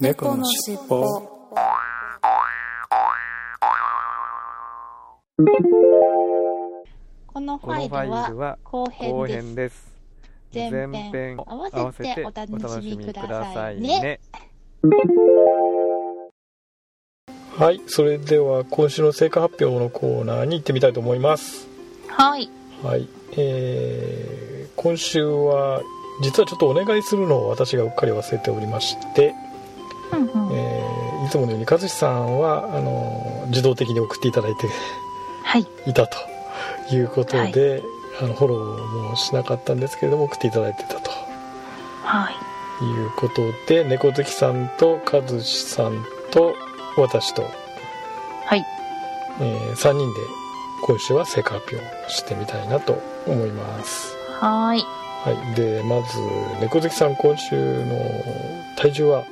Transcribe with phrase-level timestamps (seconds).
[0.00, 1.04] 猫のしっぽ
[7.26, 9.92] このファァイルは後後編です。
[10.54, 10.70] 編です。
[10.70, 14.20] 前編前編合わせてお楽しみくださいね。
[17.58, 21.68] はいそれでは今週の成果発表のコーナーに行ってみたいと思います
[22.08, 22.48] はい。
[22.82, 23.06] はい
[23.36, 25.82] えー、今週は
[26.22, 29.34] 実はちょっとお願いするのを私がうっかり忘れておりまして、
[30.12, 34.68] うんうんえーいつものように和志さんはあの自動的に送っていただいて
[35.44, 35.66] はい。
[35.86, 36.16] いたと
[36.94, 37.82] いうことで、
[38.20, 41.10] あのフォローもしなかったんですけれども送っていただいてたと
[42.02, 42.84] はい。
[42.84, 46.54] いうことで猫好きさんと和志さんと
[46.96, 47.42] 私と、
[48.46, 48.64] はい。
[49.40, 50.20] え3人で
[50.82, 54.80] 今週は成果発表してみたいなと思いますはい。
[55.22, 56.18] はいでまず
[56.62, 57.94] 猫好きさん今週の
[58.78, 59.24] 体重は？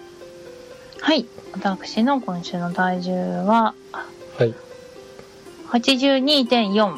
[1.00, 1.26] はい。
[1.52, 3.12] 私の今週の体重
[3.44, 3.74] は
[4.36, 4.54] はい
[5.68, 6.96] 82.4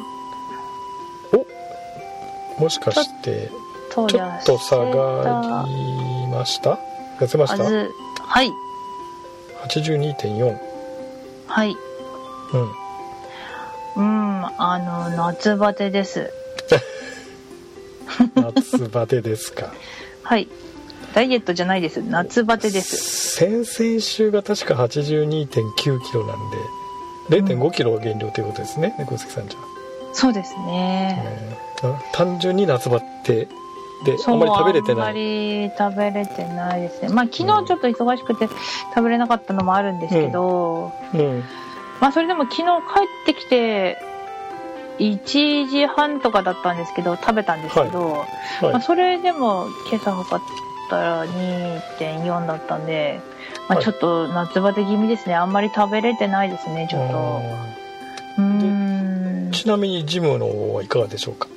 [2.59, 3.49] もしかして
[3.91, 6.77] とちょっと下がりました？
[7.19, 7.63] 痩せました？
[7.63, 8.51] はい。
[9.67, 10.57] 82.4
[11.47, 11.75] はい。
[12.53, 12.71] うん
[13.97, 14.45] うん。
[14.57, 16.31] あの、夏バテです。
[18.35, 19.73] 夏バテですか
[20.23, 20.47] はい。
[21.13, 22.01] ダイエットじゃないです。
[22.01, 23.35] 夏バテです。
[23.35, 26.51] 先々週が確か82 9キロなん
[27.29, 28.95] で0 5キロ減量ということですね。
[28.97, 29.59] 猫好きさんじゃ、
[30.13, 31.21] そうですね。
[31.25, 33.47] えーあ単純に夏バテ
[34.05, 37.09] であんまり食べれてあんまないり食べれてないですね。
[37.09, 38.47] まあ昨日ちょっと忙しくて
[38.93, 41.43] 食べれなかったのもあるんですけど、うん。
[41.99, 42.65] まあそれでも昨日帰
[43.23, 43.97] ってきて
[44.99, 48.25] 1時半とかだったんですけど食べたんですけど、は
[48.61, 48.71] い。
[48.71, 50.45] まあそれでも今朝測っ
[50.91, 53.19] たら2.4だったんで、
[53.67, 55.35] まあはいちょっと夏バテ気味ですね。
[55.35, 57.41] あんまり食べれてないですね、ちょっと。
[58.37, 58.43] うー
[59.49, 59.51] ん。
[59.51, 61.47] ちなみにジムの方はいかがでしょうか？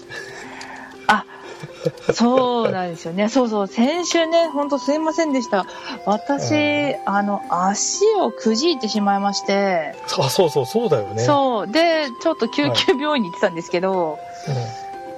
[2.13, 3.29] そうなんですよね。
[3.29, 3.67] そうそう。
[3.67, 5.67] 先週ね、ほんとすいませんでした。
[6.07, 11.67] 私、うあの、足をくじいてしまいまして、あそうそうそうだよねそう。
[11.67, 14.19] で、ちょっと救急病院に行ってたんですけど、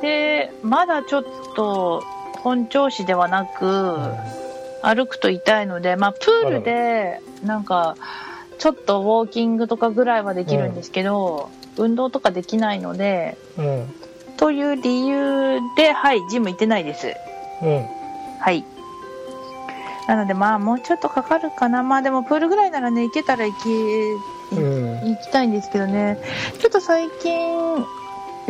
[0.00, 1.24] うで、まだちょっ
[1.54, 2.02] と
[2.46, 4.16] 本調子ではなく、ん
[4.80, 7.96] 歩くと痛いので、まあ、プールで、なんか、
[8.58, 13.94] ちょっとウォーキングとかぐらいはできるんですけど、運動とかできないので、うん
[14.36, 17.14] という理由で、はい、ジム行ってないです。
[17.62, 17.86] うん
[18.38, 18.64] はい。
[20.06, 21.82] なのでまあもうちょっとかかるかな。
[21.82, 26.18] まあでもプールぐらいならね、行けたら行き、うん行きたいんですけどね。
[26.60, 27.84] ちょっと最近、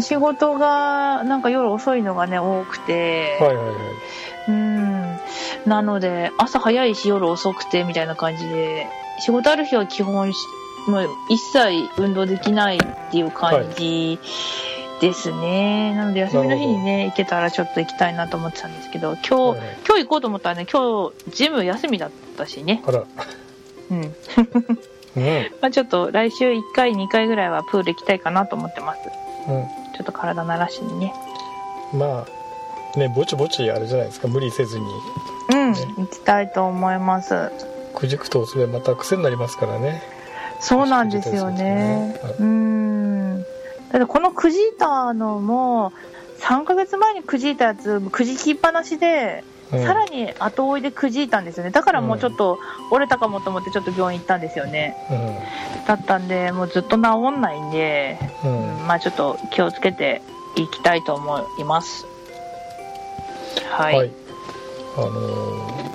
[0.00, 3.38] 仕事がなんか夜遅いのがね、多くて。
[3.40, 3.74] はいはいはい
[4.48, 5.18] うん。
[5.66, 8.86] なので、朝早いし夜遅くてみたいな感じで、
[9.18, 10.38] 仕事ある日は基本し、
[10.86, 14.20] もう一切運動できないっていう感じ
[15.00, 15.94] ですね。
[15.94, 22.82] なので休みの日にね、行けたらちょっと行きたいなと思ってたんですけど、今日、はいはい今日行こうと思ったらね、今日ジム休みだったしね。
[22.86, 23.04] あら
[23.90, 24.00] うん。
[24.00, 24.14] うん
[25.60, 29.00] まあちょっと来週1回、2回ぐらいはプール行きたいかなと思ってます。
[29.48, 29.52] う
[29.96, 31.14] ちょっと体慣らしにね。
[31.94, 34.86] んまあねぼちぼちあれじゃないですか無理せずに
[35.52, 37.50] うん、ね行きたいと思います。
[37.94, 40.02] くじくとそれまた癖になりますからね
[40.60, 42.18] そうなんですよね。
[42.22, 43.44] はいうん。
[43.90, 45.92] ただこのくじいたのも、
[46.40, 51.70] 3ヶ月前にくじいたやつ、くじきっぱなしで、うんさらに後追いでくじいたんですよね。
[51.70, 52.58] だからもうちょっと
[52.92, 54.96] 折れたかもと思ってちょっと病院行ったんですよね。
[55.88, 56.98] だったんで、もうずっと治
[57.36, 60.22] んないんで、うん、ううんんまあちょっと気をつけて
[60.56, 62.06] いきたいと思います。
[63.70, 63.96] はい。
[63.96, 64.10] はい、
[64.96, 65.86] あのー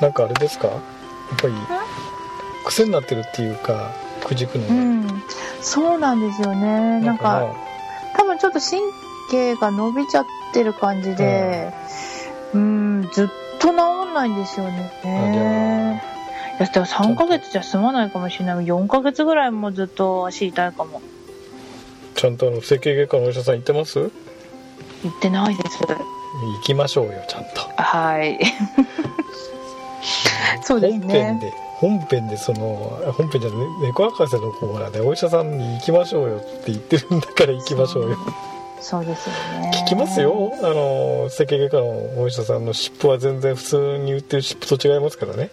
[0.00, 0.68] なんかあれですか？
[0.68, 0.78] やっ
[1.42, 1.54] ぱり
[2.64, 3.92] 癖になってるっていうか
[4.24, 5.22] くじくのが、うん。
[5.60, 7.00] そうなんですよね。
[7.00, 7.54] なんか、
[8.16, 8.80] 多分ちょっと神
[9.30, 12.00] 経が伸びちゃってる感じで、うん、
[12.52, 13.28] ずっ
[13.60, 13.72] と治
[14.10, 14.90] んないんですよね。
[15.04, 18.64] いや、でも3ヶ月じゃ済まないかもしれない。
[18.64, 21.00] 4ヶ月ぐらいもずっと足痛いかも。
[22.14, 24.10] ちゃんとあの整形外科のお医者さん行ってます？
[25.02, 25.78] 言ってないです。
[25.86, 25.96] 行
[26.62, 27.50] きましょうよちゃんと
[27.82, 28.38] はい。
[30.62, 31.40] そうです本編ね。
[31.40, 38.18] で本編でその本編じゃね猫博士のコーナーでお医者さんに行きましょうよって言ってるんだから行きましょうよ
[38.80, 39.70] そうですよね。
[39.84, 40.52] 聞きますよ。
[40.62, 45.50] あの整形外科のお医者さんの湿布は全然普通に売ってる湿布と違いますからね。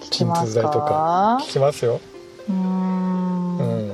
[0.00, 1.38] 聞きます鎮痛剤とか。
[1.42, 2.00] 聞きますよ。
[2.48, 3.58] うーん。
[3.58, 3.92] うん。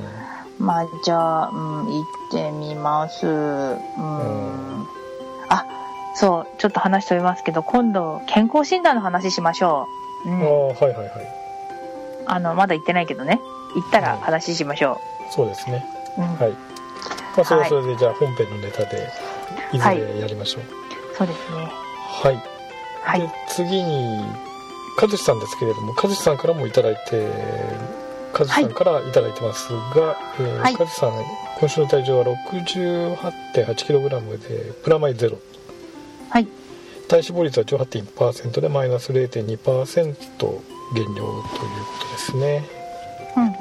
[0.59, 3.27] まあじゃあ、うん、行ってみます。
[3.27, 4.87] うん。
[5.49, 5.67] あ、
[6.15, 9.89] そう、ちょっと話飛びますけど、今度、健康診断の話しましょ
[10.25, 10.29] う。
[10.29, 11.09] ああん、はいはいはい。
[12.29, 13.41] あのまだ行ってないけどね。
[13.75, 15.01] 行ったら話しましょ
[15.31, 15.85] そうですね。
[16.17, 16.37] う、うん。
[16.37, 16.76] はい
[17.37, 17.69] まあそれははい。
[17.69, 19.09] それでじゃあ本編のネタで
[19.73, 20.65] いずれやりましょう。
[21.17, 21.71] そうですね。
[22.23, 22.43] はい、
[23.03, 23.21] はい。
[23.21, 24.25] で次に
[25.01, 27.31] 和志さんですけれども和志さんからもいただいて
[28.33, 30.77] 和志さんからいただいてますが、えーはい。
[30.79, 31.13] 和志さん
[31.59, 35.39] 今週の体重は 68.8kg でプラマイゼロ。
[36.31, 36.49] はい。
[37.09, 40.61] 体脂肪率は18.1%でマイナス0.2%
[40.95, 41.49] 減量というこ
[42.01, 42.65] とですね。
[43.37, 43.57] うんうんうん。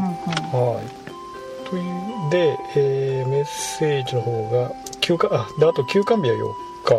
[0.75, 0.85] はい
[1.65, 1.83] という
[2.29, 4.71] で、えーメッセージの方が
[5.01, 6.53] 休暇あであと休館日は4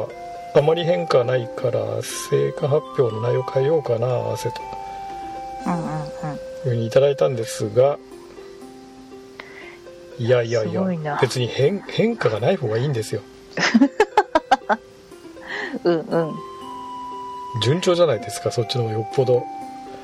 [0.09, 0.13] 日。
[0.59, 1.81] あまり変化ないから
[2.31, 4.63] 成果発表の内容変えようかな合わせと。
[5.67, 5.87] うんうんうん。
[5.99, 6.03] いう
[6.65, 7.99] ふうにいただいたんですが。
[10.19, 10.83] いやいやいや
[11.21, 13.21] 別に変変化がない方がいいんですよ。
[15.85, 16.35] うんうん。
[17.63, 19.45] 順調じゃないですかそっちの方がよっぽど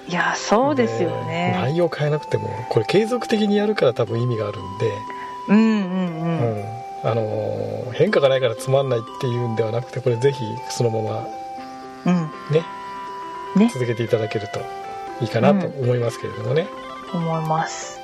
[0.08, 1.52] いやそうですよでね。
[1.60, 4.92] 内容変えなくてもこれ継続的にやるから多分意味があるんで、
[5.48, 6.60] うんうんううん。
[6.60, 6.64] ん
[7.04, 11.26] あのー変化がないからつまんないっていうんではなくてこれぜひそのまま
[12.06, 12.30] うん。
[12.50, 12.64] ね。
[13.56, 13.70] ね。
[13.72, 14.60] 続けていただけると
[15.24, 16.66] いいかなと思いますけれどもね、
[17.12, 18.00] 思います。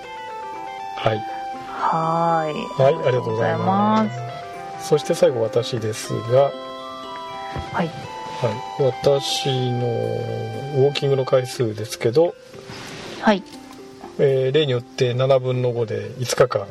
[0.96, 1.18] はい。
[1.68, 2.54] はーい。
[2.82, 4.06] はいありがとうございま
[4.78, 4.82] す。
[4.84, 4.88] す。
[4.90, 6.50] そして最後私ですが、
[7.72, 7.90] はい
[8.40, 12.36] はい、私のウォーキングの回数ですけど、
[13.20, 13.42] はい。
[14.20, 16.66] えー例によって7分の5で5日間。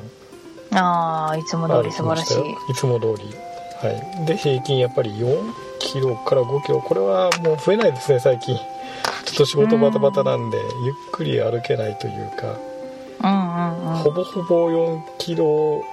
[0.72, 2.72] ああいつも通り素晴らしい。
[2.72, 3.26] いつも通り。
[3.86, 4.26] はい。
[4.26, 6.82] で平均やっぱり4キロから5キロ。
[6.82, 8.56] これはもう増えないですね最近。
[8.56, 8.62] ちょ
[9.34, 12.58] っと仕事バタバタなんでゆっくり歩けないというか。
[13.24, 13.98] うんうんうん。
[14.04, 15.84] ほぼほぼ4キロ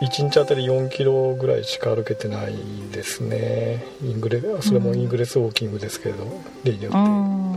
[0.00, 2.54] 1日あたり4キロぐらいしか歩けてない
[2.92, 3.84] ですね。
[4.02, 6.00] イングレそれもイングレスウォーキングです。
[6.00, 6.26] けれど
[6.64, 7.52] 例によって、うん。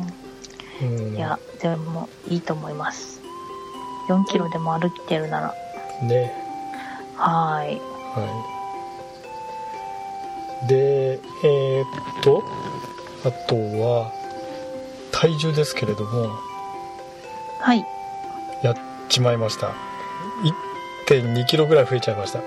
[1.07, 1.15] うん。
[1.15, 3.21] いやでもいいと思います。
[4.09, 5.53] 4キロでも歩いてるなら。
[6.03, 6.33] ね。
[7.15, 7.81] はーい。
[8.15, 8.43] は
[10.65, 10.67] い。
[10.67, 12.43] でえーっと
[13.25, 14.11] あとは
[15.11, 16.29] 体重ですけれども。
[17.59, 17.83] はい。
[18.63, 18.75] やっ
[19.09, 19.73] ちまいました
[21.15, 22.41] 1 2キロぐらい増えちゃいました。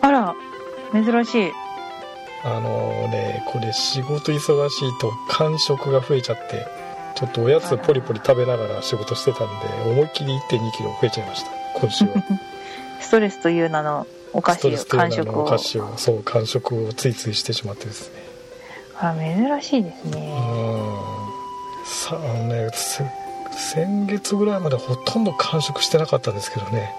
[0.00, 0.34] あら
[0.92, 1.52] 珍しい。
[2.42, 6.66] あのねこれ仕事忙しいと間食が増えちゃって
[7.14, 11.50] ちょっとおやつポリポリ食べながら仕事してたんで思いっきり1 2キロ増えちゃいました。
[11.78, 12.10] 今週は。
[13.00, 15.32] ストレスという名のお菓子レスという名完食を。
[15.32, 15.92] のお菓子を。
[15.96, 18.22] そう間食をついついしてしまってですね。
[18.98, 21.20] あら珍しいですうねん。
[21.84, 23.04] さあのねせ
[23.52, 26.94] 先月ぐらいまでほとんど完食してなかったんですけどね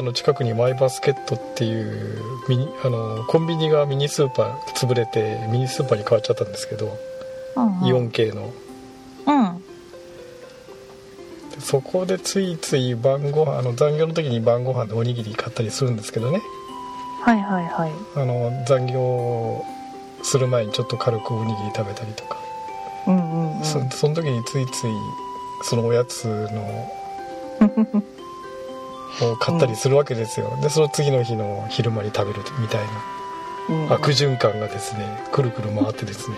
[0.00, 2.18] とあの近くにマイバスケットっていう
[2.48, 6.98] ミニあのコンビニがミニスーパー潰れてミニスーパーに変わっちゃったんですけど、
[7.56, 7.86] うんうん。
[7.86, 8.52] イオン系の。
[9.26, 9.62] うん。
[11.50, 16.40] でそこでついつい晩ご飯あの残業の時に晩ご飯でおにぎり買ったりするんですけどね。
[17.22, 17.92] はいはいはい。
[18.16, 19.64] あの残業
[20.22, 22.38] する前にちょっと軽くおにぎり食べたりとか、
[23.06, 23.64] うんうんうん。
[23.64, 24.92] そその時についつい
[25.62, 26.90] そのおやつの
[29.22, 32.90] を買ったりするわけですよ、でその次の日の昼間に食べるみたいな。
[33.68, 33.84] うん。
[33.84, 36.36] うん悪循環がですねくるくる回ってですね。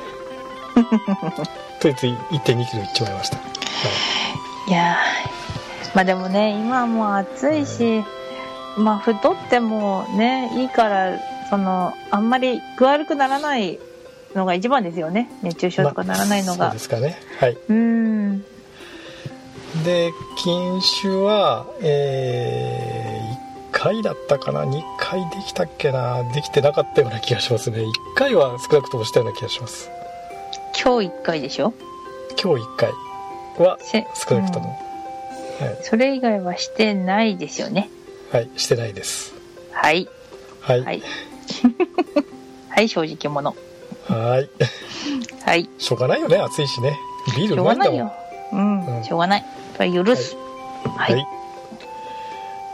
[1.80, 3.42] ついつい1 2キロいっちまいました、は
[4.68, 5.94] いやー。
[5.94, 8.04] まあでもね今はもう暑いし、
[8.76, 11.18] まあ太ってもねいいから
[11.50, 13.78] そのあんまり具悪くならない
[14.34, 15.30] のが一番ですよね。
[15.42, 16.58] 熱中症とかならないのが。
[16.58, 17.18] まあそうですかね。
[17.38, 17.56] はい。
[17.68, 18.44] うん
[19.82, 26.22] で禁酒はえー、1回だったかな？2回できたっけな？
[26.32, 27.78] できてなかったような気がしますね。
[27.80, 29.90] 1回は少なくともしたような気がします。
[30.82, 31.72] 今日1回でしょ？
[32.42, 32.92] 今日1回
[33.58, 34.68] はせ少なくとも、
[35.60, 35.78] はい。
[35.82, 37.90] それ以外はしてないですよね。
[38.30, 39.34] はいしてないです。
[39.72, 40.08] はい。
[40.60, 40.84] はい。
[40.84, 41.02] はい。
[42.70, 43.54] はい正直者。
[44.08, 44.48] はい。
[45.44, 45.68] はい。
[45.78, 46.96] しょうがないよね暑いしね。
[47.36, 47.96] ビールしょうまいんだもん。
[47.96, 48.12] うがないよ。
[48.52, 49.04] うん、うん。
[49.04, 49.44] しょうがない
[49.78, 50.36] 許す
[50.96, 51.26] はい、はい。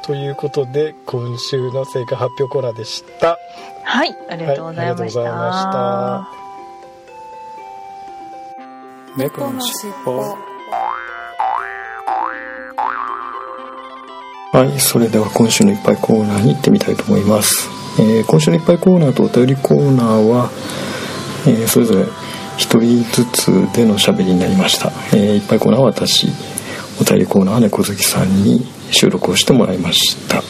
[0.03, 3.39] ということで、今週の成果発表コーナーでした。
[3.85, 5.21] はい、ありがとうございました。
[5.21, 5.29] はい
[9.19, 10.37] ありがとうございま猫のしっぽ。
[14.53, 17.69] はい、それでは今週のいっぱいコーナーに行ってみたいと思います。
[18.01, 20.51] えー今週のいっぱいコーナーとお便りコーナーは、
[21.47, 22.07] えーそれぞれ
[22.57, 24.91] 一人ずつでの喋りになりました。
[25.13, 26.29] えーいっぱいコーナーは私、
[27.01, 30.43] お便りコーナーは猫好きさんに収録をしてもらいました。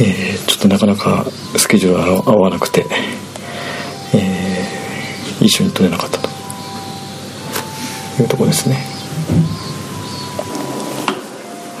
[0.00, 2.86] えーちょっとなかなかスケジュールが合わなくて、
[4.14, 6.28] えー一緒に撮れなかったと。
[8.22, 8.76] いうとこですね。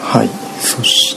[0.02, 0.28] はい。
[0.60, 1.16] そし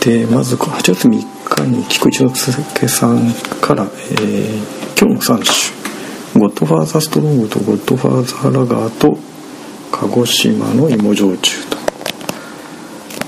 [0.00, 1.10] てまず8月3
[1.44, 9.18] 日に菊池之助さんから、えー、今日の3種ゴッドファーザーストロングとゴッドファーザーラガーと
[10.00, 11.78] 鹿児島の芋焼酎と、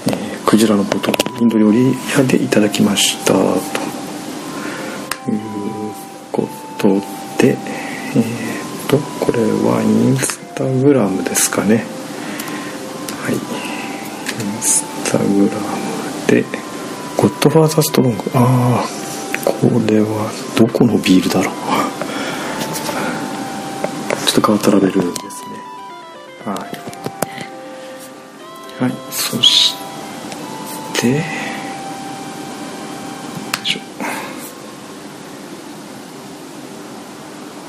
[0.09, 3.39] えー、クジラのことインド料理屋でいただきましたと。
[5.31, 5.41] いう
[6.31, 6.47] こ
[6.77, 6.89] と
[7.39, 7.57] で
[8.17, 11.85] えー、とこれはインスタグラムですかね。
[13.23, 13.35] はい。
[13.35, 13.41] イン
[14.63, 15.51] スタグラム
[16.27, 16.45] で
[17.17, 18.25] ゴッドファーザーストロング。
[18.35, 18.89] ああ
[19.45, 19.53] こ
[19.87, 21.55] れはどこのビールだろう。
[24.27, 25.58] ちょっと変わったラベルですね。
[26.51, 26.67] は
[28.81, 28.83] い。
[28.83, 28.93] はい。
[29.11, 29.75] そし
[30.95, 31.23] て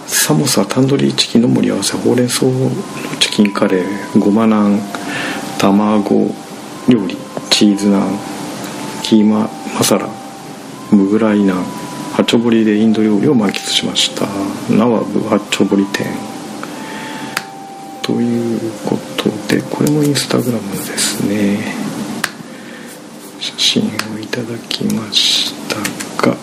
[0.06, 2.70] サモサタンドリーチキンの盛り合わせほうれん草の
[3.20, 4.80] チキンカレーごまナン
[5.58, 6.36] 卵
[6.88, 7.18] 料理
[7.50, 8.18] チーズナン
[9.02, 10.08] キーママサラ
[10.92, 11.64] ムグライナン
[12.14, 14.28] ハチョボリでインド料理を満喫しました。
[14.72, 16.39] ナワブハチョボリ店。
[18.10, 21.60] ということでこれもインスタグラムですね。
[23.40, 25.76] 写真をいただきました
[26.28, 26.36] が、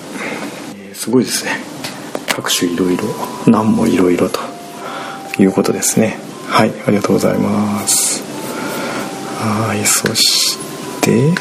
[0.76, 1.50] えー、すごいですね。
[2.28, 3.02] 各種いろいろ
[3.48, 4.38] 何もいろいろと
[5.40, 6.18] いうことですね。
[6.46, 8.22] はいありがとうございます。
[9.40, 10.56] はいそし
[11.00, 11.34] て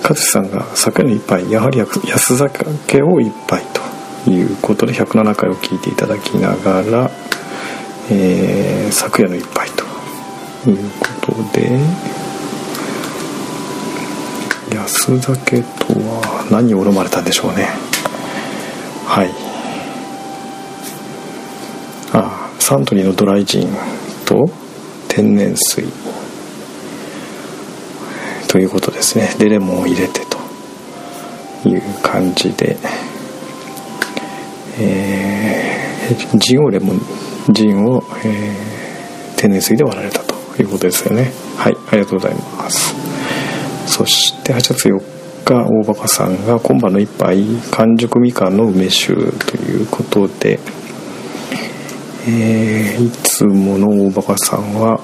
[0.00, 3.62] 勝さんが酒の一杯やはり安酒を一杯
[4.24, 7.10] ということで107回を聞いていただきながら、
[8.10, 9.84] えー、昨夜の一杯と。
[10.70, 10.90] いう
[11.22, 11.78] ことで
[14.74, 17.68] 安酒とは何を飲まれたんでしょうね。
[19.06, 19.30] はい。
[22.12, 23.68] あサントリーのドライジン
[24.24, 24.50] と
[25.08, 25.84] 天然水。
[28.48, 29.34] ということですね。
[29.38, 30.20] でレモンを入れて
[31.62, 32.76] という感じで。
[34.76, 37.00] えー、ジンをレモン
[37.50, 41.32] ジンを、えー、天然水で割られたということですよね。
[41.56, 42.94] はいありがとうございます。
[43.86, 45.00] そして8月4
[45.44, 50.58] 日大バカさんが今晩の一杯完熟みかんの梅酒ということで、
[52.26, 54.98] えー、いつもの大バカさんは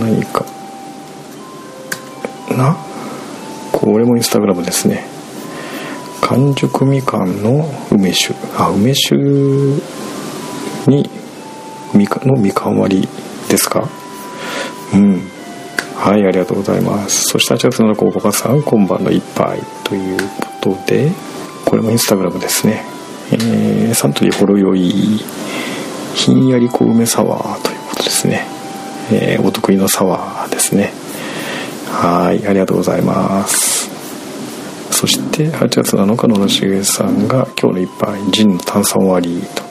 [0.00, 0.44] 何か
[2.56, 2.76] な？
[3.72, 5.11] これもインスタグラムですね。
[6.22, 8.34] 完熟みかんの梅酒。
[8.56, 9.16] あ梅酒
[10.86, 11.08] に
[11.94, 13.08] みかのみかん割り
[13.48, 13.88] ですか？
[14.94, 15.20] うん。
[15.96, 17.24] はいありがとうございます。
[17.24, 20.18] そして8月7日おばかさん今晩の一杯という
[20.62, 21.10] ことで
[21.64, 22.84] これもインスタグラムですね。
[23.32, 25.20] えー、サントリーほろ酔い
[26.14, 28.46] ひんやり小梅サワーということですね、
[29.10, 30.92] えー、お得意のサワーですね。
[31.90, 33.81] はいありがとうございます。
[35.02, 39.62] そして8月7日の野重さんが今日の一杯ジンの炭酸割りと。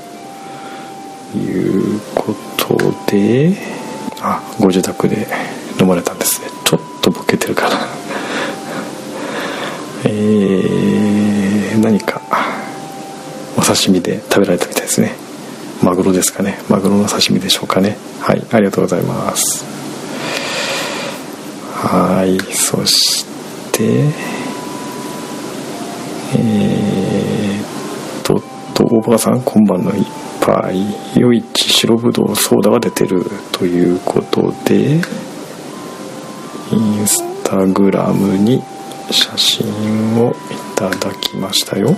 [1.37, 2.77] いうこと
[3.09, 3.55] で
[4.19, 5.25] あご自宅で
[5.79, 6.47] 飲まれたんですね。
[6.65, 7.77] ちょっとボケてるかな。
[10.03, 12.21] えー、何か
[13.55, 15.15] お刺身で食べられたみたいですね。
[15.81, 16.59] マグロですかね。
[16.67, 17.97] マグロの刺身でしょうかね。
[18.19, 19.63] はいありがとうございます。
[21.73, 23.25] はいそし
[23.71, 24.40] て
[26.33, 28.41] えー、と
[28.73, 30.07] と大バカさん今晩の一
[30.39, 30.85] 杯
[31.15, 35.01] 余市白ぶどうソーダが出てるということで
[36.71, 38.63] インスタグラムに
[39.11, 39.67] 写真
[40.23, 40.33] をい
[40.75, 41.95] ただきましたよ。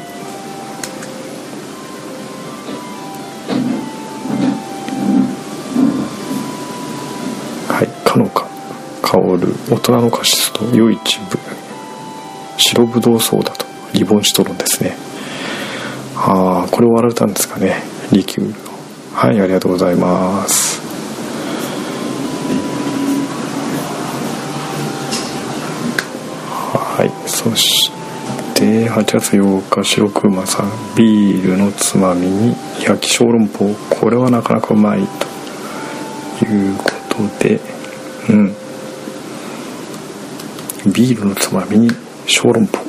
[7.68, 8.48] はいかのか。
[9.02, 11.38] 香る大人のカシスと余市部
[12.58, 13.73] 白ぶどうソーダと。
[13.94, 14.96] リボンシトロンですね。
[16.16, 17.84] ああこれ割られたんですかね。
[18.12, 18.56] リキュール
[19.14, 20.82] はいありがとうございます。
[26.98, 27.92] はいそし
[28.54, 33.76] て8月8日白熊さんビールのつまみに焼き小籠包。
[33.90, 35.08] これはなかなかうまい
[36.40, 37.60] ということで。
[38.30, 38.56] うん。
[40.92, 41.90] ビールのつまみに
[42.26, 42.83] 小籠包。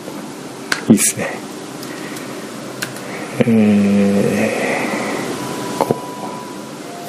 [0.88, 1.26] いいですね。
[3.41, 4.50] え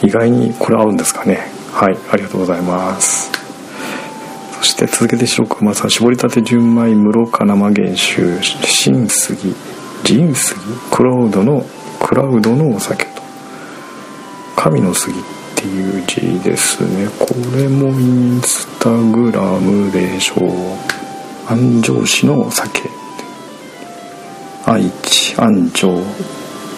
[0.02, 1.48] ー、意外にこれ合うんですかね。
[1.72, 3.32] はいありがとうございます。
[4.60, 8.42] そして続けて白くまさ絞りたて純米室賀生原酒。
[8.42, 9.54] 新杉。
[10.04, 10.60] ジン杉。
[10.92, 11.66] クラウドの
[12.00, 13.22] クラウドのお酒と。
[14.56, 15.24] 神の杉っ
[15.56, 17.08] ていう字ですね。
[17.20, 20.48] これもインスタグラムでしょう。
[21.48, 22.90] 安城市のお酒。
[24.68, 26.02] 愛知安城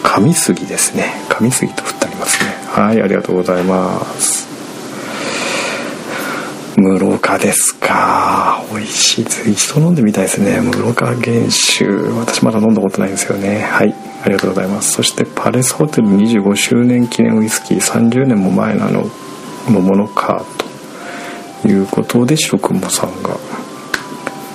[0.04, 1.06] 上杉ですね。
[1.30, 2.50] 上杉と振ってありますね。
[2.68, 4.46] はいありがとうございます。
[6.76, 8.62] 室岡ですか。
[8.74, 9.52] 美味しい。
[9.52, 10.60] 一度飲んでみたいですね。
[10.60, 11.16] 室岡原
[11.50, 11.86] 酒
[12.20, 13.62] 私まだ飲んだことないんですよね。
[13.62, 14.92] はいありがとうございます。
[14.92, 17.80] そしてパレスホテル25周年記念ウイスキー。
[17.80, 19.10] 30年も前なの
[19.70, 20.44] のものか
[21.62, 23.38] ということで白くもさんが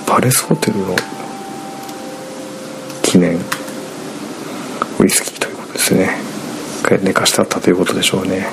[0.07, 0.97] パレスホテルの
[3.13, 3.39] 記念
[4.99, 6.17] ウイスキーということですね。
[7.03, 8.47] 寝かしてあったということでしょうね。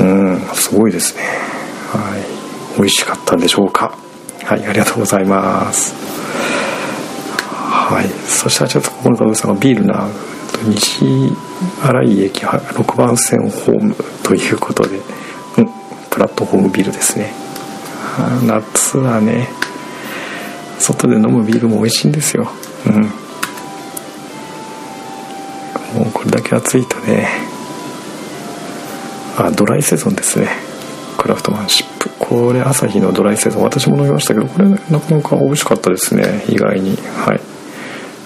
[0.00, 1.22] うんすごいですね。
[1.92, 2.76] はい。
[2.76, 3.96] 美味しかったんでしょうか。
[4.44, 5.94] はいありがとうございます。
[7.70, 8.08] はい。
[8.28, 10.06] そしたらちょっとここの方さんがビールな
[10.66, 11.32] 西
[11.82, 14.98] 新井駅6番線ホームということで、
[15.56, 15.68] うん、
[16.10, 17.32] プラットフォームビルですね。
[18.44, 19.48] 夏はね
[20.78, 22.50] 外で飲むビールも美味しいんですよ。
[22.86, 23.02] うん。
[25.94, 27.28] もうこれだけ暑いとね。
[29.36, 30.48] あドライセゾンですね。
[31.18, 32.10] クラフトマンシップ。
[32.18, 33.62] これ朝日のドライセゾン。
[33.62, 36.44] 私も飲みましたけどこれなかなか美味しかったですね。
[36.48, 36.96] 意外に。
[36.96, 37.40] はい。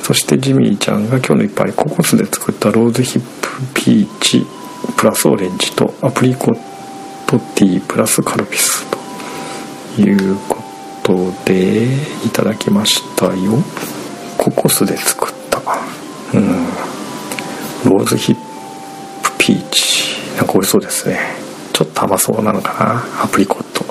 [0.02, 1.72] そしてジミーちゃんが今日の一杯。
[1.72, 4.46] ココスで作ったローズヒップピーチ。
[4.96, 6.58] プラスオレンジとアプリコッ
[7.26, 7.86] トティー。
[7.86, 8.84] プラスカルピス
[9.96, 10.62] というこ
[11.02, 11.84] とで
[12.26, 13.32] いただきましたよ。
[14.44, 15.58] ココスで作った。
[16.34, 16.66] うん。
[17.90, 18.36] ローズヒッ
[19.22, 20.36] プピーチ。
[20.36, 21.18] なんか美味しそうですね。
[21.72, 23.24] ちょっと甘そうなのかな。
[23.24, 23.86] アプリコット。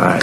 [0.00, 0.20] はい。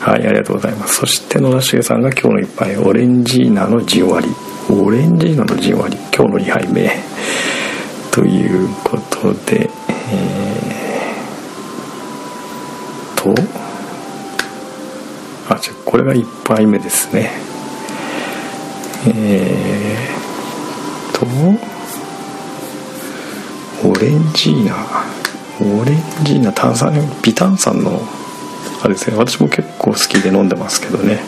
[0.00, 0.94] はいありがとうございます。
[0.94, 4.28] そして野田茂さんが今日の一杯オレンジーナのじんわり。
[4.70, 5.98] オレンジーナのじんわり。
[6.16, 6.90] 今日の2杯目。
[8.12, 9.68] ということで
[10.08, 13.34] えー、と
[15.50, 17.53] あじゃこれが1杯目ですね。
[19.06, 21.26] えー、と
[23.88, 24.74] オレンジーナ。
[25.60, 28.00] オレンジーナ炭酸微炭酸の
[28.82, 29.16] あれですね。
[29.16, 31.20] 私も結構好きで飲んでますけどね。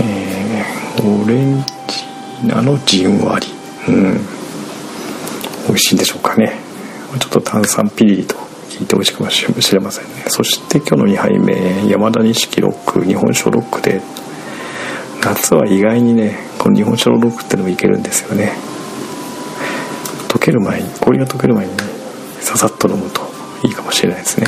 [0.00, 3.46] えー、オレンジーナのじんわり。
[3.88, 4.20] うん。
[5.68, 6.52] 美味しいんでしょうかね。
[7.18, 8.42] ちょっと炭酸ピリリと効
[8.80, 10.24] いて美味しくもしれませんね。
[10.28, 14.00] そして今日の2杯目山田錦ロック日本酒ロックで
[15.22, 18.52] 夏は意外にねこの日本酒のロックってのもいけるんですよね。
[20.28, 21.72] 溶ける前に氷が溶ける前に
[22.40, 23.22] ささっと飲むと
[23.62, 24.46] いいかもしれないですね。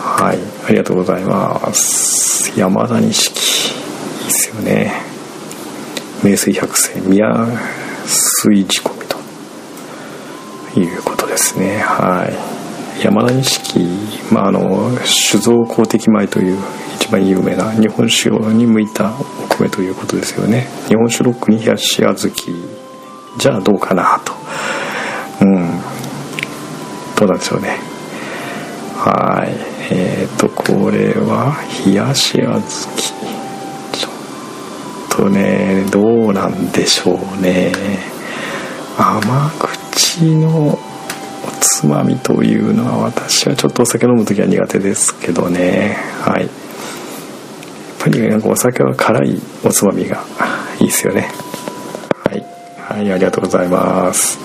[0.00, 0.38] はい。
[0.66, 2.58] ありがとうございます。
[2.58, 4.92] 山田錦いいっすよね。
[6.24, 7.28] 名水百選宮
[8.06, 9.06] 水仕込み
[10.74, 11.78] ということですね。
[11.80, 12.55] はい。
[13.02, 13.80] 山田錦
[14.32, 16.58] まああの酒造公的米という
[16.96, 20.66] 一番有名な日本酒に向いたお米ということですよね。
[20.88, 22.16] 日本酒ロックに冷やし小豆。
[23.38, 24.32] じゃあどうかなと。
[25.42, 25.80] うん。
[27.16, 27.78] どうなんでしょうね。
[28.96, 29.52] はい。
[29.92, 31.54] えっ、ー、とこれは
[31.84, 32.62] 冷やし小豆。
[33.92, 37.72] ちょっとねどうなんでしょうね。
[38.98, 40.78] 甘口の
[41.66, 45.96] つまみというのは私はちょっとお酒飲む時は苦手ですけどね。
[46.22, 46.42] はい。
[46.42, 46.50] やっ
[47.98, 50.22] ぱりなんかお酒は辛いおつまみが
[50.78, 51.28] いいですよね。
[52.24, 52.44] はい。
[52.78, 54.38] はいありがとうございます。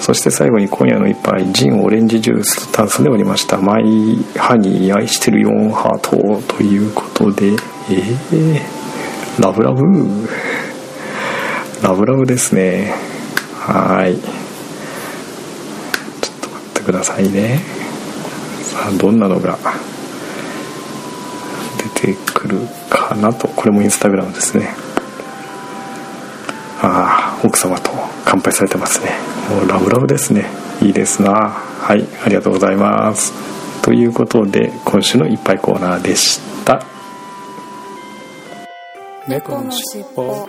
[0.00, 3.58] そして最後に今夜の一杯ジンオレンジジュースと炭酸でおりました。
[3.58, 7.52] マイハニー愛してる4ハートということで
[7.90, 9.82] えー、ラブラブ。
[11.82, 12.94] ラブラブですね。
[13.58, 14.16] はい。
[16.82, 17.60] くださいね。
[18.62, 19.58] さあどんなのが
[21.78, 22.58] 出てくる
[22.90, 23.48] かなと。
[23.48, 24.74] これもインスタグラムですね。
[26.82, 27.90] ああ奥様と
[28.24, 29.10] 乾杯されてますね。
[29.50, 30.46] もうラブラブですね。
[30.80, 31.32] いいですな。
[31.32, 33.32] はいありがとうございます。
[33.82, 36.82] ということで今週のいっぱいコーナーでした。
[39.28, 40.48] 猫のしっぽ。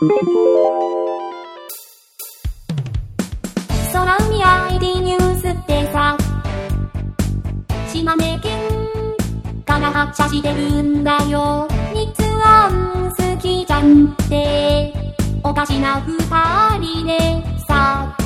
[0.00, 0.97] 空海
[4.48, 6.16] ID ニュースってさ。
[7.92, 8.50] 島根県
[9.66, 11.68] から発車してるんだよ。
[13.16, 14.92] 好きじゃんって。
[15.44, 16.18] おかしな二
[16.78, 17.18] 人で
[17.66, 18.16] さ。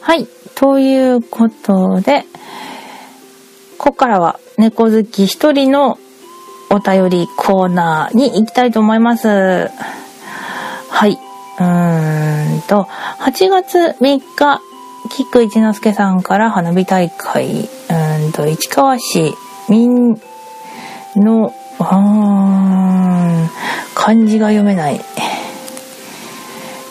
[0.00, 0.26] はい。
[0.54, 2.24] ということで、
[3.76, 5.98] ここからは猫好き一人の
[6.70, 9.28] お便りコーナーに行きたいと思います。
[9.28, 11.18] はい。
[11.58, 12.86] うーんと、
[13.20, 14.60] 8月3日、
[15.10, 19.34] キック一之輔さんから花火大会、うんと、市川市
[19.68, 20.20] 民
[21.16, 23.48] の、あ
[23.94, 25.00] 漢字が読めない。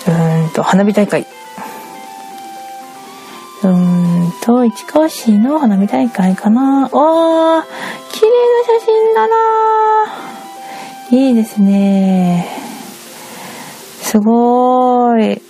[0.08, 1.28] うんと、花火大会。
[3.64, 6.84] うんと、市川市の花火大会かな。
[6.84, 6.92] わー、
[8.12, 8.30] 綺麗
[8.68, 9.36] な写真だな
[11.10, 12.48] いいですね。
[14.02, 15.42] すごーい。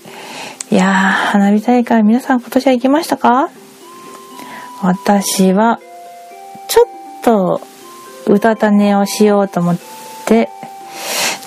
[0.71, 0.89] いやー、
[1.31, 3.49] 花火大会皆さん今年は行きましたか？
[4.81, 5.79] 私は、
[6.67, 6.85] ちょっ
[7.23, 7.61] と、
[8.27, 9.77] うたた寝をしようと思っ
[10.25, 10.49] て、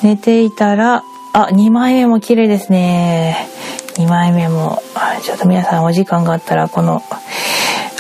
[0.02, 3.49] 寝ていたら、あ、2枚目も綺麗ですね。
[4.00, 4.82] 2枚目も、
[5.22, 7.02] ちょっと皆さんお時間があったら、この、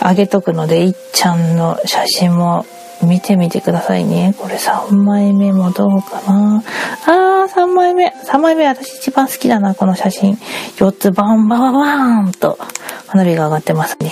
[0.00, 2.64] あげとくので、いっちゃんの写真も
[3.02, 4.34] 見てみてくださいね。
[4.38, 6.62] これ3枚目もどうかな。
[7.06, 8.14] あー、3枚目。
[8.26, 10.38] 3枚目私一番好きだな、この写真。
[10.76, 12.58] 4つバンバンババーンと
[13.08, 14.10] 花火が上がってますね。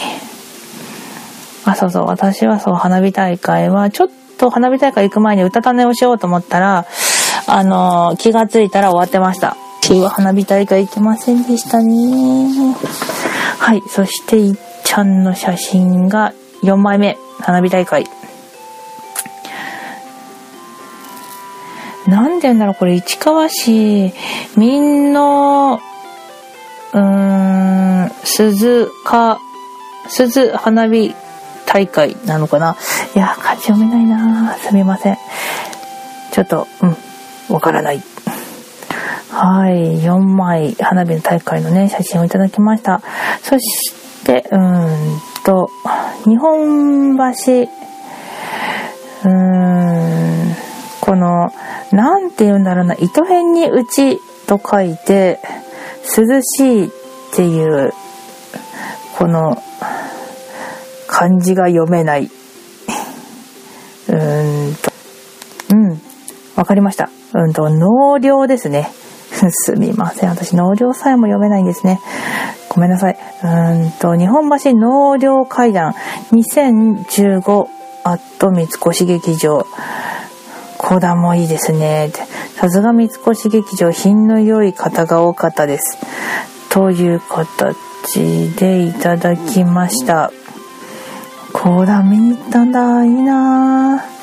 [1.64, 2.06] あ、そうそう。
[2.06, 6.86] 私はそう、花火大会は、ちょっと花火大会行く前に歌種をしようと思ったら、
[7.46, 9.56] あのー、気がついたら終わってました。
[9.88, 12.74] 私は花火大会行けませんでしたね。
[13.58, 13.80] はい。
[13.88, 17.16] そして、いっちゃんの写真が4枚目。
[17.40, 18.04] 花火大会。
[22.06, 24.12] なんて言うんだろう、これ、市川市
[24.58, 25.80] 民の、
[26.92, 29.40] うーん、鈴鹿、
[30.08, 31.14] 鈴花火
[31.64, 32.76] 大会なのかな
[33.14, 35.16] いや、漢字読めないなすみません。
[36.32, 38.02] ちょっと、うん、わからない。
[39.30, 43.02] はい、4枚花火の大会のね、写真をいただきました。
[43.42, 45.70] そして、うんと、
[46.24, 47.22] 日本橋、
[47.62, 49.30] うー
[50.52, 50.54] ん、
[51.00, 51.48] この、
[51.92, 55.40] なんて言うんだろうな、糸辺にうちと書いて、
[56.16, 56.90] 涼しいっ
[57.34, 57.92] ていう、
[59.18, 59.62] この、
[61.06, 62.30] 漢字が読めない。
[64.08, 64.90] うーんと、
[65.74, 66.00] うん、
[66.56, 67.10] わかりました。
[67.34, 68.90] うんと、納涼ですね。
[69.50, 70.30] すみません。
[70.30, 72.00] 私、納涼さえも読めないんですね。
[72.68, 73.18] ごめんなさい。
[73.42, 75.94] うんと、日本橋納涼会談
[76.32, 77.68] 2015
[78.04, 79.66] アット三越劇場。
[80.78, 82.10] 講談もいいですね。
[82.56, 85.98] さすが三越劇場、品の良い方が多かったです。
[86.70, 90.30] という形でいただきました。
[91.52, 93.04] 講談見に行ったんだ。
[93.04, 94.18] いいなぁ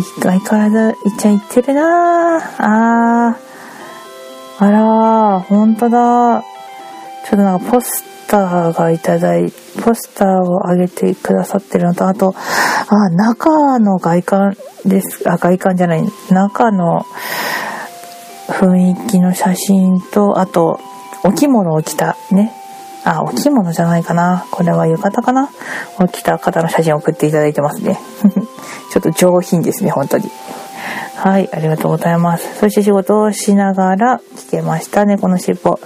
[0.00, 3.51] 一回体、いっちゃん行ってるなぁあ
[4.62, 6.42] あらほんとだ。
[6.42, 6.46] ちょ
[7.26, 9.50] っとなんかポスターがいただい、
[9.82, 12.36] ポスターをあげてくださってるのと、あと、
[12.86, 15.28] あ、中の外観です。
[15.28, 16.04] あ、外観じゃない。
[16.30, 17.04] 中の
[18.46, 20.78] 雰囲気の写真と、あと、
[21.24, 22.52] お着物を着たね。
[23.04, 24.46] あ、お着物じゃないかな。
[24.52, 25.50] これは浴衣かな
[25.98, 27.98] を着た方の写真を送っていただいてますね。
[28.92, 30.30] ちょっと上品ですね、本当に。
[31.16, 32.58] はい、ありがとうございます。
[32.58, 35.78] そして仕事をしながら聞けましたね、この尻尾。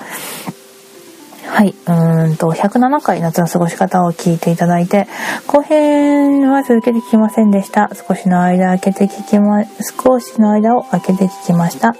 [1.46, 1.74] はい。
[1.86, 5.06] うんと、107回夏の過ごし方を聞いていただいて、
[5.46, 7.90] 後編は続けて聞きませんでした。
[7.94, 9.64] 少しの間開けて聞きま、
[10.04, 11.94] 少しの間を開けて聞きました。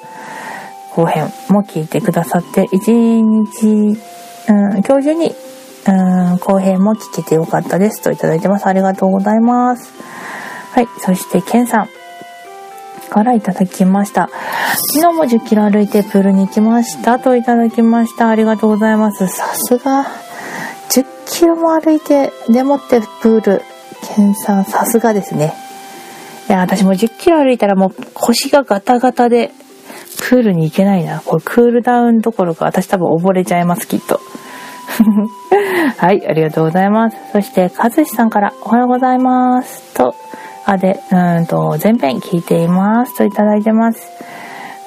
[0.95, 5.35] 後編も聞いてくださって、一日、うん、今日中に、
[5.89, 8.67] うん、後編も聞けてよかったですといただいてます。
[8.67, 9.93] ありがとうございます。
[10.73, 10.89] はい。
[11.01, 11.89] そして、ケンさん。
[13.09, 14.29] からいただきました。
[14.95, 18.29] 昨日も10キロ歩いてプールに行きましたといただきました。
[18.29, 19.27] ありがとうございます。
[19.29, 20.07] さすが、
[20.91, 23.63] 10キロも歩いて、でもってプール、
[24.17, 25.55] ケンさん、さすがですね。
[26.49, 29.51] いや、私も10キロ歩いたらもう腰がガタガタで、
[30.29, 31.21] プールに行けないな。
[31.21, 34.21] これクールダウンどころか私多分溺れちゃいます、きっと。
[35.99, 37.17] はい、ありがとうございます。
[37.33, 39.95] そして、かずしさんからおはようございます。
[39.95, 40.15] と、
[40.67, 44.01] あ、で、うんと、前編聞いていますといただいてます。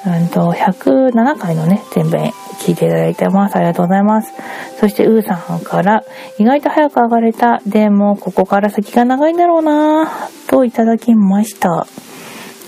[0.06, 3.56] うんと、107回のね、前編聞いていただいてます。
[3.56, 4.32] ありがとうございます。
[4.78, 6.04] そして、うーさんから、
[6.38, 7.60] 意外と早く上がれた。
[7.66, 10.10] でも、ここから先が長いんだろうな
[10.48, 11.86] といただきました。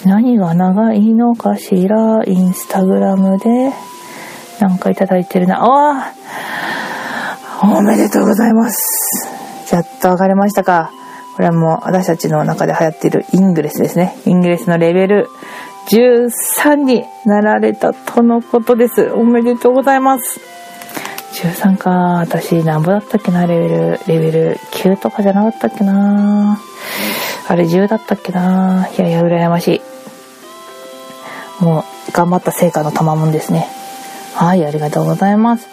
[0.05, 2.25] 何が長いのかしら？
[2.27, 3.73] インスタグラムで、
[4.59, 5.59] なんかいただいてるな。
[5.63, 6.13] あ
[7.61, 9.29] あおめでとうございます。
[9.73, 10.91] やっと上がれましたか。
[11.43, 14.17] これはもう私たちの中で流行っているイングレスですね。
[14.27, 15.29] イングレスのレベル
[15.91, 19.11] 13になられたとのことです。
[19.11, 20.41] おめでとうございます。
[21.33, 21.91] 13か。
[22.21, 24.01] 私、何ぼだったっけな、レベル。
[24.07, 26.61] レベル9とかじゃなかったっけな。
[27.49, 28.89] あれ10だったっけな。
[28.97, 29.83] いやいや、羨まし
[31.61, 31.65] い。
[31.65, 33.67] もう、頑張った成果の賜物ですね。
[34.37, 35.67] はい、ありがとうございます。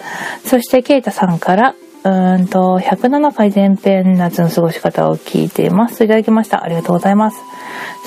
[0.48, 6.04] そして、ケイタさんから、うんと、107回前編夏の過ごし方を聞いています。
[6.04, 6.64] いただきました。
[6.64, 7.38] ありがとうございます。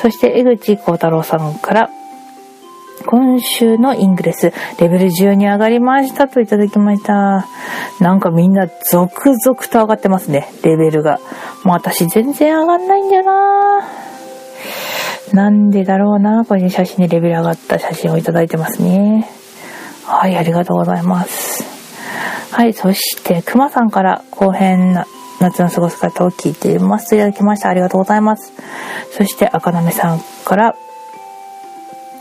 [0.00, 1.90] そして、江口幸太郎さんから、
[3.06, 7.46] 今週のイングレス、レベル10に上がりましたといただきました。
[8.00, 11.18] なんかみんな続々と上がってますね、レベルが。
[11.64, 13.82] もう私全然上がんないんだよな
[15.32, 19.28] なんでだろうなこれに写真でレベル上がった写真をいただいてますね。
[20.04, 21.71] はい、ありがとうございます。
[22.52, 25.06] はい、そして、くまさんから後編な
[25.40, 27.70] 夏の過ごす方を聞いていますいただきました。
[27.70, 28.52] ありがとうございます。
[29.16, 30.74] そして、赤なめさんから、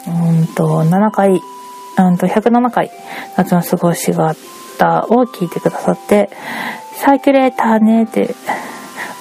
[0.07, 2.91] うんと、7回、うんと、107回、
[3.35, 6.29] 夏の過ごし方を聞いてくださって、
[6.95, 8.33] サーキュレーターねって、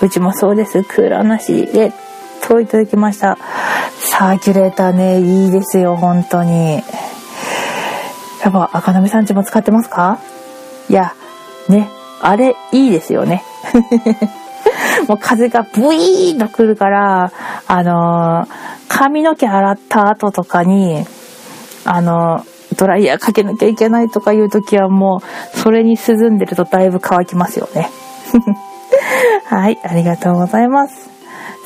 [0.01, 1.93] うちもそうです、クーラーなしで、
[2.47, 3.37] といただきました。
[3.99, 6.77] サーキュレーターね、いいですよ、本当に。
[6.77, 10.19] やっぱ、赤波さんちも使ってますか？
[10.91, 11.15] いや、
[11.69, 11.89] ね、
[12.21, 13.45] あれ、いいですよね。
[15.07, 17.33] もう風がブイーンと来るから、
[17.69, 18.49] あのー、
[18.89, 21.05] 髪の毛洗った後とかに、
[21.85, 22.45] あの、
[22.77, 25.23] ドライヤーかけなきゃいけないとかいう時はも
[25.55, 27.89] う、それに涼んでるとだいぶ乾きますよね。
[29.47, 31.09] はい、ありがとうございます。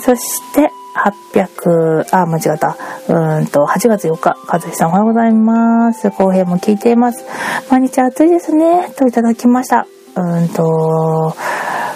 [0.00, 2.76] そして、800、あ、間違った。
[3.08, 6.08] うんと、8月4日、和志さんおはようございます。
[6.10, 7.24] 後編も聞いています。
[7.70, 8.92] 毎日暑いですね。
[8.96, 9.86] といただきました。
[10.16, 11.34] うんと、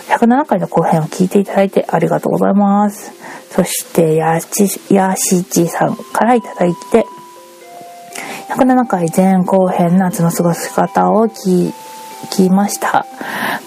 [0.09, 3.13] 107回の後編を聞いていただいてありがとうございます。
[3.51, 7.07] そして、やし、やしちさんからいただいて、
[8.51, 11.89] 107回前後編夏の過ごし方を聞いて
[12.31, 13.07] きました。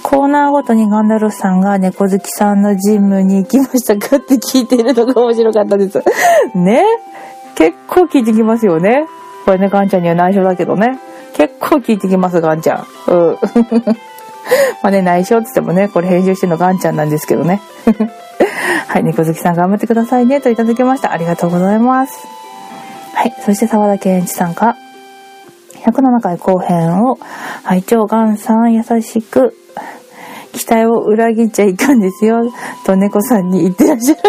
[0.03, 6.03] コーナーごとにガンダルスさんが猫好きさんのジムに行きましたかって聞いてるのが面白かったです。
[6.55, 6.83] ね？
[7.55, 9.05] 結構聞いてきますよね。
[9.45, 10.99] これね、ガンちゃんには内緒だけどね。
[11.33, 12.85] 結構聞いてきます、ガンちゃん。
[13.11, 13.37] うん。
[14.83, 17.61] まあね、内緒って言ってもね、これ編集してるのガンちゃんなんですけどね。
[18.87, 21.11] はい、猫好きさん頑張ってくださいね、といただきました。
[21.11, 22.27] ありがとうございます。
[23.13, 24.75] はい、そして沢田健一さんが、
[25.85, 27.17] 107回後編を、
[27.63, 29.53] はい、長ガンさん優しく、
[30.53, 32.41] 期待を裏切っちゃいかんですよ、
[32.85, 34.21] と猫さんに言ってらっしゃる。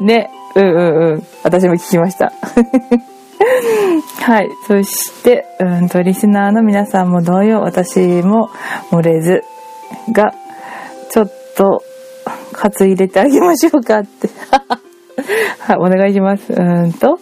[0.04, 1.26] ね、うんうんうん。
[1.42, 2.32] 私も聞きました。
[4.22, 4.48] はい。
[4.66, 8.50] そして、うんと、リスナーの皆さんも同様、私も
[8.90, 9.42] 漏れず
[10.12, 10.32] が、
[11.10, 11.82] ちょっと、
[12.52, 14.28] カツ入れてあげましょうかって。
[15.58, 16.52] はい、お願いします。
[16.52, 17.18] うんと、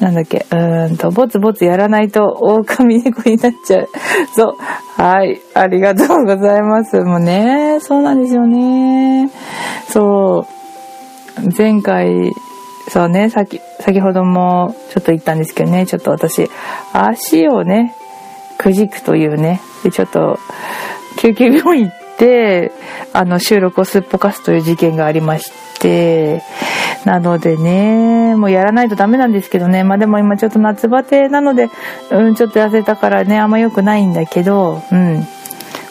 [0.00, 3.88] なんだっけ、うんと、ぼつぼつやらないと狼猫になっちゃう。
[4.34, 5.02] そう。
[5.02, 7.00] はい、ありがとうございます。
[7.00, 9.30] もうね、そうなんですよね。
[9.88, 10.56] そう。
[11.56, 12.32] 前回、
[12.88, 16.48] そうね、さっき、先ほどもちょっと言ったんですけどね、ちょっと私、
[16.92, 17.94] 足をね、
[18.58, 20.38] くじくというね、で、ちょっと、
[21.18, 22.72] 救急病院行って、
[23.12, 26.42] あの、収録をすっぽかすという事件がありまして、
[27.06, 31.70] なのでね、もうやらないとダメなんですけどね、まあでも今ちょっと夏バテなので、
[32.10, 35.24] うん、ちょっと痩せたからね、あんま良くないんだけど、うん。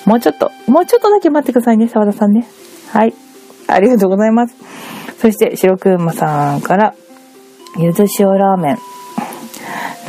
[0.05, 2.45] もうちょっと、もうちょっとだけ待ってくださいね、沢田さんね。
[2.91, 3.13] はい。
[3.67, 4.55] ありがとうございます。
[5.17, 6.93] そして、白くんまさんから、
[7.77, 8.77] ゆず塩ラーメン。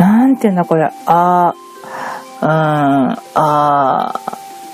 [0.00, 0.90] なんていうんだこれ。
[1.06, 4.20] あー、うん、あー、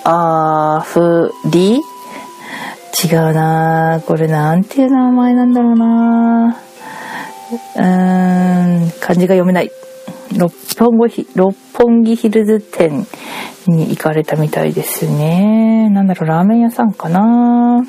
[0.04, 1.82] あーふり？
[2.92, 6.56] 違うなこれなんていう名前なんだろうな
[7.76, 9.70] うーん、漢字が読めない。
[10.36, 13.06] 六本木、六本木ヒルズ店
[13.66, 15.90] に行かれたみたいですね。
[15.90, 17.84] なんだろう、ラーメン屋さんかな